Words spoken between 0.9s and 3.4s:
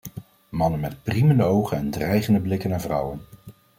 priemende ogen en dreigende blikken naar vrouwen.